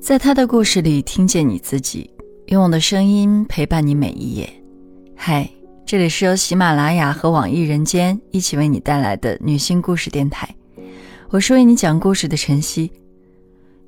[0.00, 2.08] 在他的故事里听见你自己，
[2.46, 4.48] 用我的声音陪伴你每一页。
[5.16, 5.48] 嗨，
[5.84, 10.54] 这里是由喜马拉雅和网易人间一起为你带来的女性故事电台，
[11.30, 12.90] 我是为你讲故事的晨曦。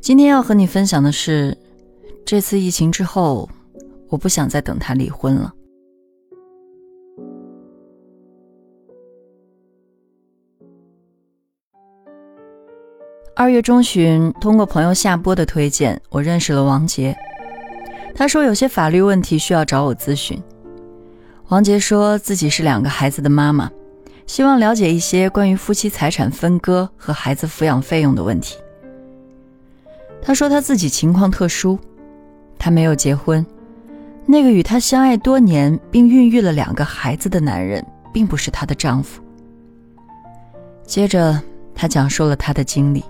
[0.01, 1.57] 今天要和你分享的是，
[2.25, 3.49] 这次疫情之后，
[4.09, 5.53] 我不想再等他离婚了。
[13.41, 17.17] 二月中旬，通过朋友夏波的推荐，我认识了王杰。
[18.13, 20.43] 他说有些法律问题需要找我咨询。
[21.47, 23.71] 王杰说自己是两个孩子的妈妈，
[24.27, 28.57] 希望了解一些关于夫妻财产分割和孩子抚养费用的问题。
[30.21, 31.79] 他说他自己情况特殊，
[32.59, 33.47] 他没有结婚，
[34.27, 39.23] 那个与他相爱多年并孕育了两个孩子的男人，并不是他的丈夫。
[40.85, 41.41] 接着，
[41.73, 43.05] 他讲述了他的经历。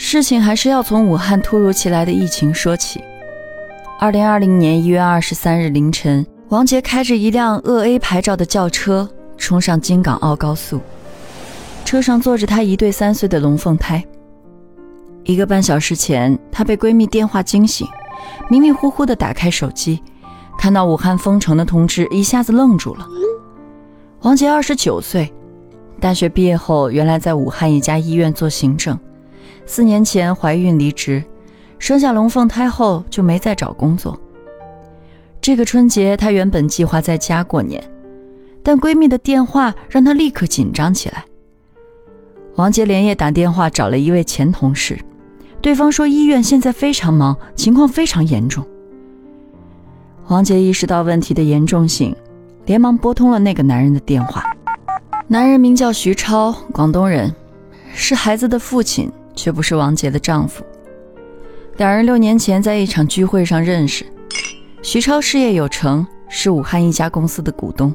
[0.00, 3.02] 事情还是要从武汉突如其来的疫情说起。
[3.98, 10.80] 二零二零年一月二十三日凌晨，王杰开着一辆鄂 A 牌照的轿车冲上京港澳高速，
[11.84, 14.02] 车上坐着他一对三岁的龙凤胎。
[15.24, 17.84] 一个半小时前，她被闺蜜电话惊醒，
[18.48, 20.00] 迷迷糊糊地打开手机，
[20.56, 23.04] 看到武汉封城的通知，一下子愣住了。
[24.20, 25.34] 王杰二十九岁，
[26.00, 28.96] 大学毕业后，原来在武汉一家医院做行政。
[29.68, 31.22] 四年前怀孕离职，
[31.78, 34.18] 生下龙凤胎后就没再找工作。
[35.42, 37.84] 这个春节她原本计划在家过年，
[38.62, 41.22] 但闺蜜的电话让她立刻紧张起来。
[42.56, 44.98] 王杰连夜打电话找了一位前同事，
[45.60, 48.64] 对方说医院现在非常忙，情况非常严重。
[50.28, 52.16] 王杰意识到问题的严重性，
[52.64, 54.42] 连忙拨通了那个男人的电话。
[55.26, 57.34] 男人名叫徐超，广东人，
[57.92, 59.12] 是孩子的父亲。
[59.38, 60.64] 却不是王杰的丈夫。
[61.76, 64.04] 两人六年前在一场聚会上认识。
[64.82, 67.94] 徐超事业有成，是武汉一家公司的股东。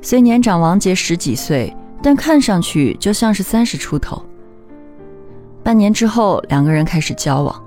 [0.00, 4.22] 虽年长王杰十几岁，但看上去就像是三十出头。
[5.62, 7.62] 半年之后，两个人开始交往。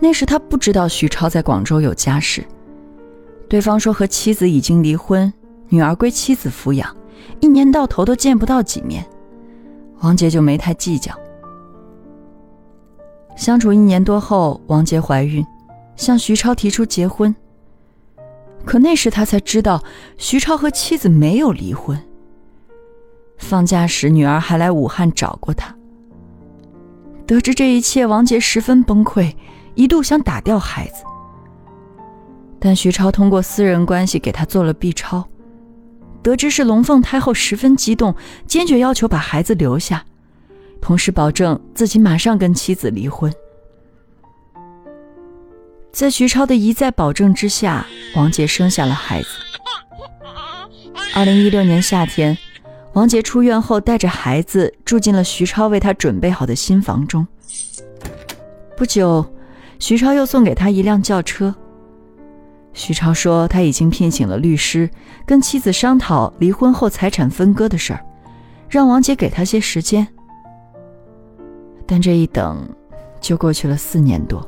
[0.00, 2.44] 那时他不知道徐超在广州有家室。
[3.48, 5.32] 对方说和妻子已经离婚，
[5.68, 6.96] 女儿归妻子抚养，
[7.40, 9.04] 一年到头都见不到几面。
[10.00, 11.14] 王杰就没太计较。
[13.36, 15.44] 相处一年多后，王杰怀孕，
[15.96, 17.34] 向徐超提出结婚。
[18.64, 19.82] 可那时他才知道，
[20.16, 22.00] 徐超和妻子没有离婚。
[23.36, 25.74] 放假时，女儿还来武汉找过他。
[27.26, 29.34] 得知这一切，王杰十分崩溃，
[29.74, 31.04] 一度想打掉孩子。
[32.58, 35.26] 但徐超通过私人关系给他做了 B 超，
[36.22, 38.14] 得知是龙凤胎后，十分激动，
[38.46, 40.04] 坚决要求把孩子留下。
[40.84, 43.32] 同时保证自己马上跟妻子离婚。
[45.90, 49.28] 在徐超的一再保证之下，王杰生下了孩子。
[51.14, 52.36] 二零一六年夏天，
[52.92, 57.26] 王杰出院后带着孩子住进了徐超为他准备好的新房中。
[58.76, 59.24] 不久，
[59.78, 61.54] 徐超又送给他一辆轿车。
[62.74, 64.90] 徐超说他已经聘请了律师，
[65.24, 68.04] 跟妻子商讨离婚后财产分割的事儿，
[68.68, 70.06] 让王杰给他些时间。
[71.86, 72.68] 但这一等，
[73.20, 74.46] 就过去了四年多。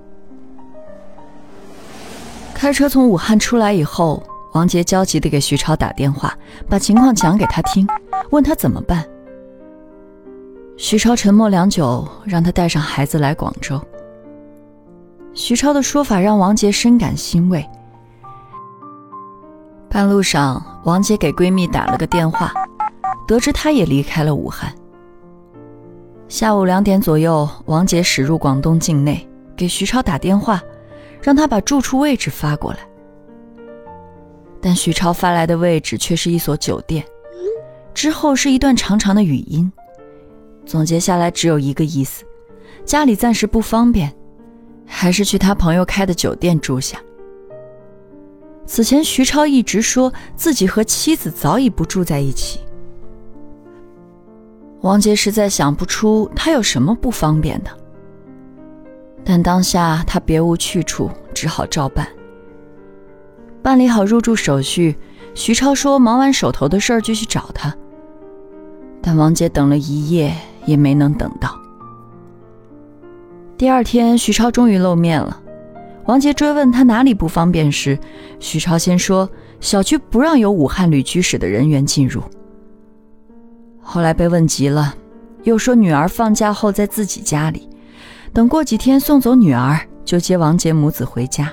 [2.55, 4.23] 开车从武汉出来以后，
[4.55, 6.35] 王杰焦急地给徐超打电话，
[6.69, 7.87] 把情况讲给他听，
[8.31, 9.05] 问他怎么办。
[10.79, 13.81] 徐超沉默良久，让他带上孩子来广州。
[15.35, 17.63] 徐超的说法让王杰深感欣慰。
[19.91, 22.53] 半路上，王杰给闺蜜打了个电话，
[23.29, 24.75] 得知她也离开了武汉。
[26.29, 29.27] 下午两点左右，王杰驶入广东境内，
[29.57, 30.61] 给徐超打电话，
[31.23, 32.79] 让他把住处位置发过来。
[34.61, 37.05] 但徐超发来的位置却是一所酒店，
[37.95, 39.71] 之后是一段长长的语音，
[40.65, 42.25] 总结下来只有一个意思：
[42.84, 44.13] 家里暂时不方便，
[44.84, 46.99] 还是去他朋友开的酒店住下。
[48.67, 52.59] 此前，徐超一直说自己和妻子早已不住在一起。
[54.86, 57.71] 王杰实在想不出他有什么不方便的，
[59.24, 62.06] 但当下他别无去处，只好照办。
[63.62, 64.97] 办理好入住手续，
[65.34, 67.74] 徐超说忙完手头的事儿就去找他。
[69.03, 70.33] 但王杰等了一夜
[70.66, 71.60] 也没能等到。
[73.59, 75.42] 第二天，徐超终于露面了。
[76.04, 77.98] 王杰追问他哪里不方便时，
[78.38, 79.28] 徐超先说
[79.59, 82.22] 小区不让有武汉旅居史的人员进入。
[83.88, 84.92] 后来被问急了，
[85.44, 87.71] 又说女儿放假后在自己家里，
[88.33, 91.48] 等过几天送走女儿，就接王杰母子回家。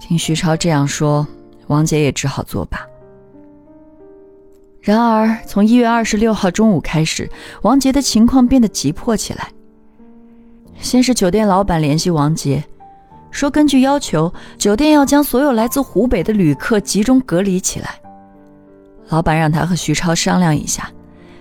[0.00, 1.26] 听徐超这样说，
[1.66, 2.78] 王杰也只好作罢。
[4.80, 7.28] 然而，从一月二十六号中午开始，
[7.62, 9.48] 王杰的情况变得急迫起来。
[10.78, 12.62] 先是酒店老板联系王杰，
[13.32, 17.98] 说根据要求，酒店要将所有来自湖北的旅客集中隔离起来。
[19.08, 20.90] 老板让他和徐超商量一下，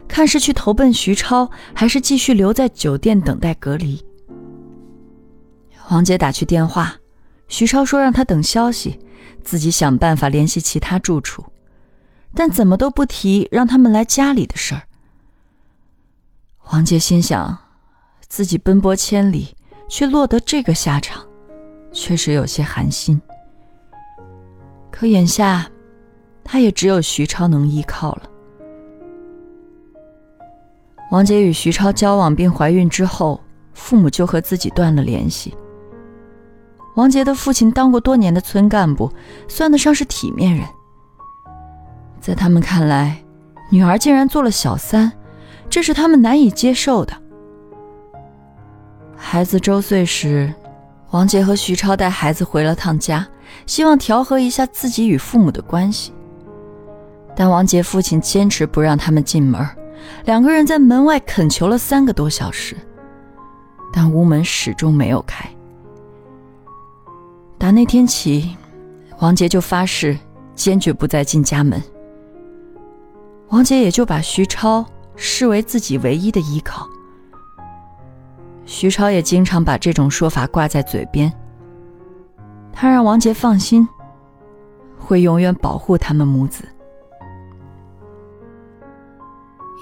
[0.07, 4.03] 看是去投奔徐超，还是继续留在酒店等待隔离。
[5.89, 6.95] 王杰打去电话，
[7.47, 8.99] 徐超说让他等消息，
[9.43, 11.43] 自己想办法联系其他住处。
[12.35, 14.81] 但怎么都不提让他们来家里的事儿。
[16.71, 17.55] 王杰心想，
[18.27, 19.55] 自己奔波千里，
[19.87, 21.23] 却落得这个下场，
[21.91, 23.21] 确实有些寒心。
[24.89, 25.69] 可眼下，
[26.43, 28.23] 他也只有徐超能依靠了。
[31.11, 33.39] 王杰与徐超交往并怀孕之后，
[33.73, 35.53] 父母就和自己断了联系。
[36.95, 39.11] 王杰的父亲当过多年的村干部，
[39.47, 40.65] 算得上是体面人。
[42.19, 43.23] 在他们看来，
[43.69, 45.11] 女儿竟然做了小三，
[45.69, 47.13] 这是他们难以接受的。
[49.15, 50.53] 孩子周岁时，
[51.11, 53.27] 王杰和徐超带孩子回了趟家，
[53.65, 56.11] 希望调和一下自己与父母的关系。
[57.35, 59.65] 但王杰父亲坚持不让他们进门，
[60.25, 62.75] 两个人在门外恳求了三个多小时，
[63.91, 65.49] 但屋门始终没有开。
[67.57, 68.55] 打那天起，
[69.19, 70.17] 王杰就发誓
[70.53, 71.81] 坚决不再进家门。
[73.49, 74.85] 王杰也就把徐超
[75.15, 76.87] 视为自己唯一的依靠。
[78.65, 81.31] 徐超也经常把这种说法挂在嘴边。
[82.71, 83.87] 他让王杰放心，
[84.97, 86.67] 会永远保护他们母子。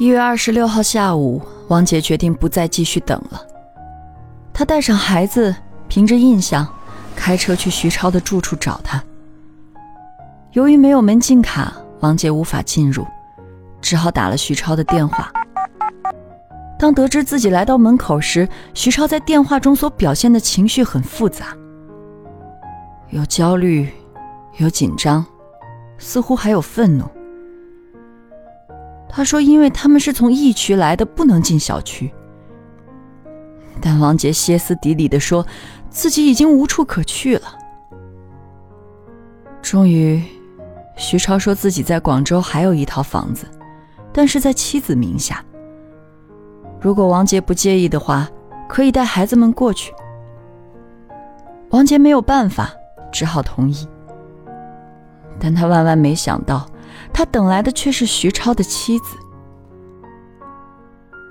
[0.02, 3.40] 一月二十六号下午，王杰决定不再继续等了。
[4.52, 5.56] 他带上孩子，
[5.88, 6.68] 凭着印象，
[7.16, 9.00] 开车去徐超的住处找他。
[10.54, 13.06] 由于没有门禁卡，王杰无法进入。
[13.80, 15.32] 只好打了徐超的电话。
[16.80, 21.56] 当得知自己来到门口时，徐超在电话中所表现的情绪很复杂，
[23.12, 23.88] 有焦虑，
[24.58, 25.24] 有紧张，
[26.00, 27.06] 似乎还有愤怒。
[29.12, 32.12] 他说：“因为他们是从疫区来的，不能进小区。”
[33.82, 35.46] 但王杰歇斯底里的说
[35.92, 37.58] ：“自己已经无处可去了。”
[39.62, 40.24] 终于，
[40.96, 43.46] 徐超说自己在广州还有一套房子。
[44.14, 45.42] 但是在妻子名下。
[46.82, 48.28] 如果王杰不介意的话，
[48.68, 49.94] 可以带孩子们过去。
[51.70, 52.74] 王杰没有办法，
[53.10, 53.88] 只好同意。
[55.40, 56.66] 但他万万没想到，
[57.14, 59.18] 他等来的却是徐超的妻子。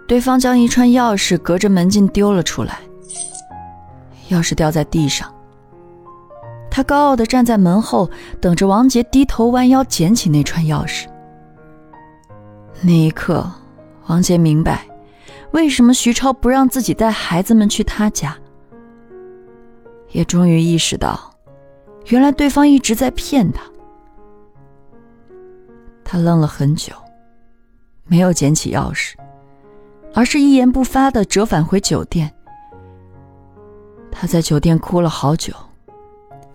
[0.06, 2.80] 对方将一串钥匙隔着门禁丢了出来，
[4.28, 5.32] 钥匙掉在地上。
[6.68, 8.10] 他高傲地站在门后，
[8.40, 11.06] 等着王杰低头弯腰捡起那串钥匙。
[12.80, 13.48] 那一刻，
[14.06, 14.84] 王杰明白，
[15.52, 18.36] 为什么徐超不让自己带孩子们去他家，
[20.10, 21.32] 也终于意识到，
[22.06, 23.62] 原来对方一直在骗他。
[26.12, 26.92] 他愣了很久，
[28.04, 29.12] 没有捡起钥匙，
[30.12, 32.28] 而是一言不发的折返回酒店。
[34.10, 35.54] 他在酒店哭了好久，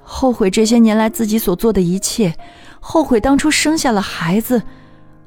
[0.02, 2.36] 后悔这些年来自己所做的一切，
[2.82, 4.62] 后悔当初生下了孩子。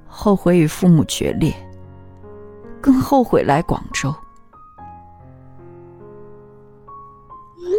[0.06, 1.54] 后悔与父母决裂，
[2.82, 4.14] 更后悔来广州。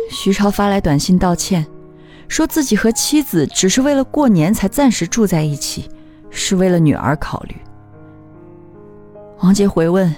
[0.09, 1.67] 徐超发来短信道歉，
[2.27, 5.87] 说自己和妻子只是为了过年才暂时住在一起，
[6.29, 7.55] 是为了女儿考虑。
[9.41, 10.13] 王杰回问：“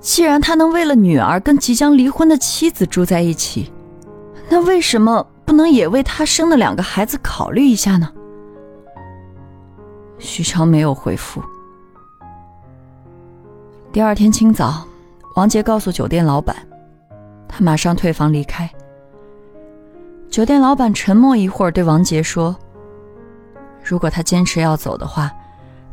[0.00, 3.72] 既然他能为了女儿跟即将离婚的妻子住在一起，
[4.48, 8.10] 那为什么不能也为他生的两个孩子考虑一下呢？”
[10.18, 11.42] 徐超没有回复。
[13.92, 14.86] 第二天清早，
[15.34, 16.56] 王杰告诉酒店老板，
[17.48, 18.70] 他马上退房离开。
[20.30, 22.54] 酒店老板沉默一会儿，对王杰说
[23.86, 25.30] ：“如果他坚持要走的话，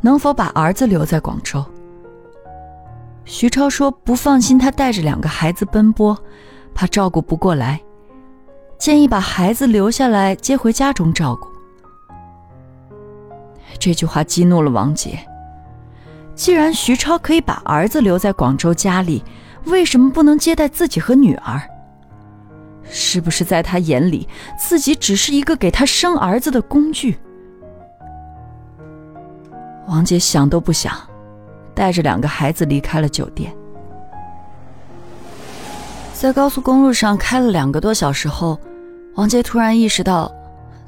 [0.00, 1.64] 能否把儿子留在广州？”
[3.24, 6.18] 徐超说：“不放心他带着两个孩子奔波，
[6.74, 7.80] 怕照顾不过来，
[8.78, 11.48] 建议把孩子留下来接回家中照顾。”
[13.78, 15.18] 这句话激怒了王杰。
[16.34, 19.22] 既然徐超可以把儿子留在广州家里，
[19.66, 21.62] 为什么不能接待自己和女儿？
[22.82, 27.16] 是不是在他眼里，自己只是一个给他生儿子的工具？
[29.86, 30.92] 王杰想都不想，
[31.74, 33.54] 带着两个孩子离开了酒店。
[36.12, 38.58] 在高速公路上开了两个多小时后，
[39.14, 40.32] 王杰突然意识到，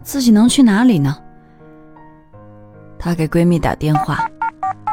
[0.02, 1.16] 自己能去哪里呢？
[2.98, 4.26] 她给闺蜜打电话，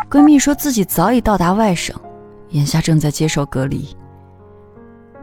[0.10, 1.96] 闺蜜说自己早已到达外省，
[2.50, 3.88] 眼下正在接受隔离。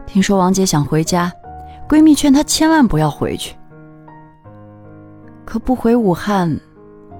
[0.07, 1.31] 听说王杰想回家，
[1.87, 3.55] 闺蜜劝她千万不要回去。
[5.45, 6.59] 可不回武汉，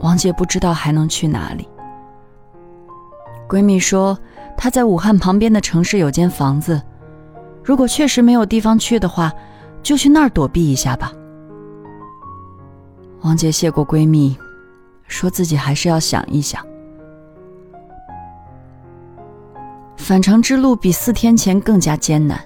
[0.01, 1.67] 王杰不知道还能去哪里。
[3.47, 4.17] 闺蜜说
[4.55, 6.81] 她在武汉旁边的城市有间房子，
[7.63, 9.31] 如果确实没有地方去的话，
[9.81, 11.11] 就去那儿躲避一下吧。
[13.21, 14.37] 王杰谢过闺蜜。
[15.11, 16.65] 说自己还是要想一想。
[19.97, 22.39] 返程之路比四天前更加艰难，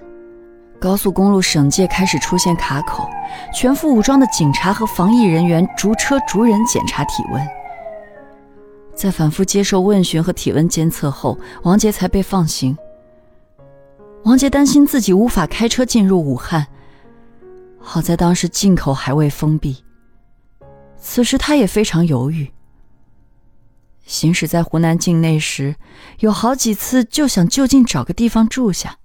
[0.86, 3.10] 高速公路省界开始出现卡口，
[3.52, 7.44] 全副武装的警察和防疫人员逐车逐人检查体温。
[8.94, 12.78] 在反复接受问询和体温监测后，王杰才被放行。
[14.26, 16.68] 王杰担心自己无法开车进入武汉，
[17.80, 19.84] 好在当时进口还未封闭。
[21.00, 22.54] 此时他也非常犹豫。
[24.06, 25.78] 行驶在湖南境内时，
[26.20, 29.00] 有好几次就想就近找个地方住下，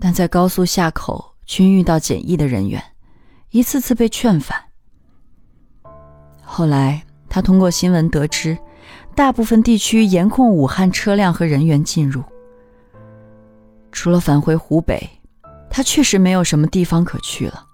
[0.00, 2.82] 但在高速下口均遇到检疫的人员，
[3.50, 4.58] 一次次被劝返。
[6.42, 8.56] 后来他通过新闻得知，
[9.14, 12.22] 大部分地区严控武汉车辆和人员进入，
[13.90, 15.08] 除了返回湖北，
[15.70, 17.64] 他确实没有什么地方可去了。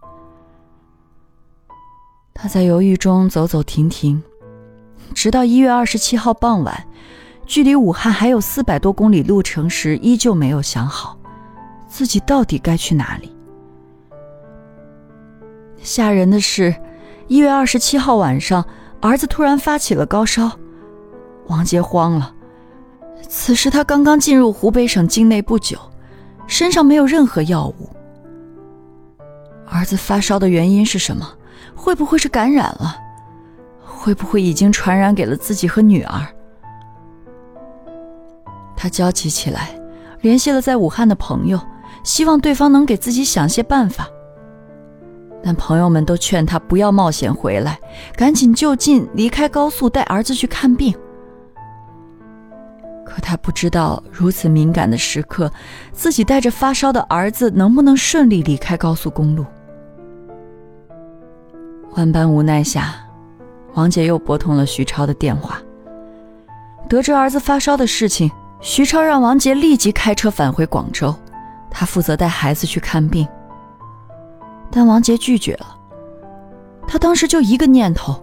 [2.35, 4.23] 他在犹豫中走走停停。
[5.15, 6.87] 直到一月二十七号傍晚，
[7.45, 11.19] 距离武汉还有四百多公里路程时，依旧没有想好
[11.93, 13.31] 自己到底该去哪里。
[15.83, 16.75] 吓人的是，
[17.29, 18.65] 一月二十七号晚上，
[19.03, 20.51] 儿子突然发起了高烧，
[21.49, 22.35] 王杰慌了。
[23.29, 25.79] 此时他刚刚进入湖北省境内不久，
[26.47, 27.91] 身上没有任何药物。
[29.67, 31.29] 儿子发烧的原因是什么？
[31.75, 32.97] 会不会是感染了？
[33.85, 36.27] 会不会已经传染给了自己和女儿？
[38.75, 39.79] 他焦急起来，
[40.23, 41.61] 联系了在武汉的朋友，
[42.03, 44.09] 希望对方能给自己想些办法。
[45.45, 47.79] 但朋友们都劝他不要冒险回来，
[48.17, 50.95] 赶紧就近离开高速，带儿子去看病。
[53.05, 55.51] 可他不知道，如此敏感的时刻，
[55.93, 59.45] 自己带着发烧的儿子能不能顺利离开高速公路？
[61.97, 62.95] 万般无奈下。
[63.75, 65.61] 王杰又拨通了徐超的电话，
[66.89, 68.31] 得知儿子发烧的事情，
[68.61, 71.15] 徐超让王杰立即开车返回广州，
[71.73, 73.27] 他负责带孩子去看病。
[74.71, 75.77] 但王杰拒绝了，
[76.87, 78.23] 他当时就一个念头：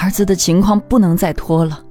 [0.00, 1.82] 儿子的情况不能再拖了。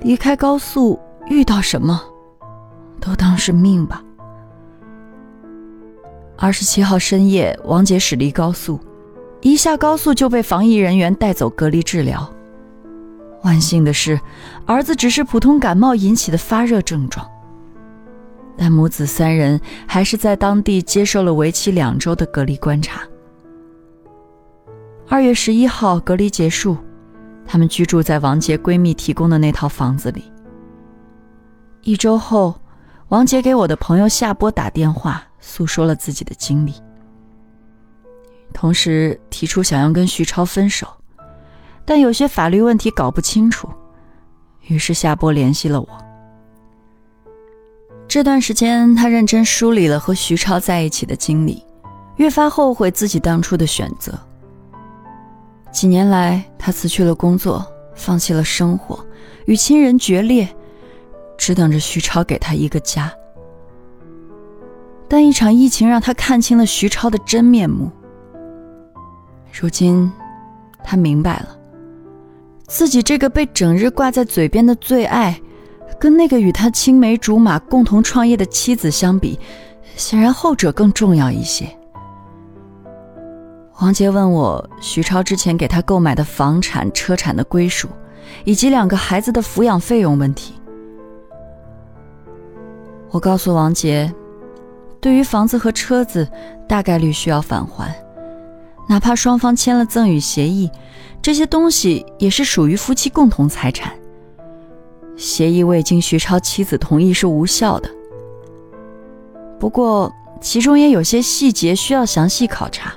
[0.00, 0.98] 离开高速，
[1.28, 2.02] 遇到什么，
[3.00, 4.02] 都当是命吧。
[6.36, 8.80] 二十七号深夜，王杰驶离高速。
[9.40, 12.28] 一下高速就被防疫人员带走隔离治疗。
[13.42, 14.18] 万幸的是，
[14.66, 17.26] 儿子只是普通感冒引起的发热症状。
[18.56, 23.02] 但母子三人还是在当地接受了为期两周的隔离观察。
[25.08, 26.76] 二月十一号隔离结束，
[27.46, 30.32] 他们居住在王杰闺蜜提供的那套房子里。
[31.82, 32.54] 一周后，
[33.08, 36.74] 王杰给我的朋友夏波打电话，诉说了自己的经历。
[38.52, 40.86] 同时提出想要跟徐超分手，
[41.84, 43.68] 但有些法律问题搞不清楚，
[44.68, 45.88] 于是夏波联系了我。
[48.14, 51.64] 这段时间，他认真梳理了和徐超在一起的经历，
[52.14, 54.16] 越发后悔自己当初的选择。
[55.72, 57.66] 几年来，他辞去了工作，
[57.96, 59.04] 放弃了生活，
[59.46, 60.48] 与亲人决裂，
[61.36, 63.12] 只等着徐超给他一个家。
[65.08, 67.90] 但一场疫情让他看清了徐超的真面目。
[69.60, 70.08] 如今，
[70.84, 71.48] 他明白了，
[72.68, 75.40] 自己这个被整日挂在嘴边的最爱，
[76.04, 79.40] 跟那个与他青梅竹马、共同创业的妻子相比，
[79.96, 81.66] 显然后者更重要一些。
[83.80, 87.88] 王杰问我徐超之前给他购买的房产、车产的归属，
[88.44, 90.52] 以及两个孩子的抚养费用问题。
[93.08, 94.12] 我告诉王杰，
[95.00, 96.28] 对于房子和车子，
[96.68, 97.90] 大概率需要返还。
[98.90, 100.70] 哪怕双方签了赠与协议，
[101.22, 103.90] 这些东西也是属于夫妻共同财产。
[105.16, 107.90] 协议未经徐超妻子同意是无效的。
[109.58, 112.92] 不过，其中也有些细节需要详细考察，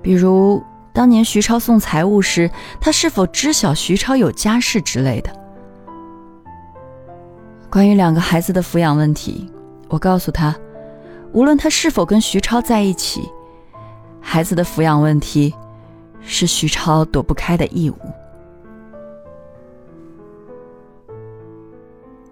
[0.00, 0.62] 比如
[0.92, 2.50] 当年徐超送财物时，
[2.80, 5.30] 他是否知晓徐超有家室之类的。
[7.68, 9.50] 关于两个孩子的抚养问题，
[9.88, 10.56] 我告诉他，
[11.32, 13.28] 无论他是否跟徐超在一起，
[14.20, 15.54] 孩子的抚养问题
[16.22, 17.96] 是徐超躲不开的义务。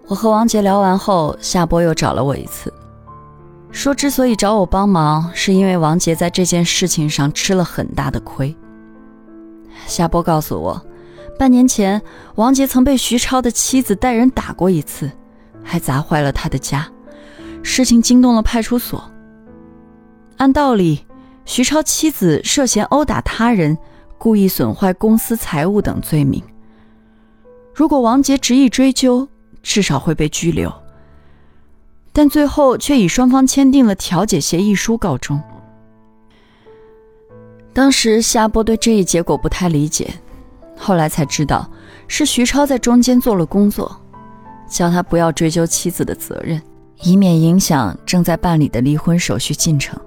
[0.09, 2.73] 我和王杰聊完后，夏波又找了我一次，
[3.69, 8.55] 说之所以找我帮忙，是因为王杰在这件事情上吃了很大的亏。
[9.85, 10.83] 夏波告诉我，
[11.37, 12.01] 半年前
[12.33, 15.11] 王杰曾被徐超的妻子带人打过一次，
[15.63, 16.89] 还砸坏了他的家，
[17.61, 19.03] 事情惊动了派出所。
[20.37, 21.05] 按道理，
[21.45, 23.77] 徐超妻子涉嫌殴打他人、
[24.17, 26.41] 故意损坏公司财物等罪名，
[27.75, 29.27] 如果王杰执意追究，
[29.61, 30.73] 至少会被拘留，
[32.11, 35.41] 但最后却以双方签订了调解协议书告终。
[37.73, 40.11] 当时夏波对这一结果不太理解，
[40.75, 41.69] 后来才知道
[42.07, 43.95] 是徐超在中间做了工作，
[44.67, 46.61] 叫他不要追究妻子的责任，
[47.03, 49.99] 以免影响正在办理的离婚手续进程。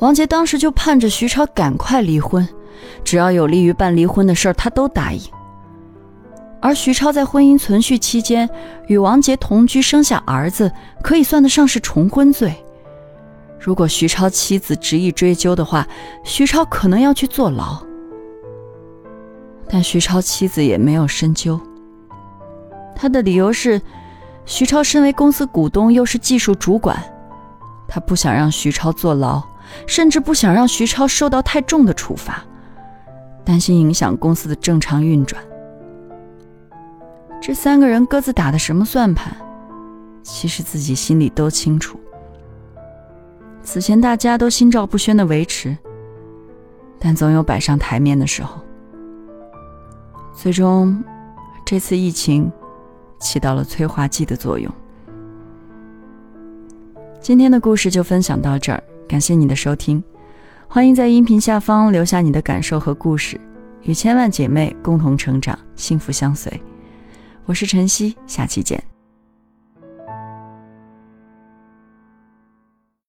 [0.00, 2.46] 王杰当时就盼着徐超赶快离婚，
[3.04, 5.20] 只要有利于办离婚的事儿，他都答应。
[6.60, 8.48] 而徐超在婚姻存续期间
[8.86, 10.70] 与王杰同居生下儿子，
[11.02, 12.54] 可以算得上是重婚罪。
[13.58, 15.86] 如果徐超妻子执意追究的话，
[16.22, 17.78] 徐超可能要去坐牢。
[19.68, 21.60] 但徐超妻子也没有深究，
[22.94, 23.80] 他的理由是，
[24.44, 27.02] 徐超身为公司股东又是技术主管，
[27.86, 29.42] 他不想让徐超坐牢，
[29.86, 32.42] 甚至不想让徐超受到太重的处罚，
[33.44, 35.42] 担心影响公司的正常运转。
[37.40, 39.34] 这三个人各自打的什么算盘？
[40.22, 41.98] 其实自己心里都清楚。
[43.62, 45.76] 此前大家都心照不宣的维持，
[46.98, 48.60] 但总有摆上台面的时候。
[50.34, 51.02] 最终，
[51.64, 52.50] 这次疫情
[53.18, 54.70] 起到了催化剂的作用。
[57.20, 60.02] 今天的故事就分享到这儿，感谢你的收听，
[60.68, 63.40] 欢迎在音频下方留下你的感受和故事，
[63.82, 66.62] 与千万姐妹共同成长，幸福相随。
[67.50, 68.80] 我是晨曦，下期见。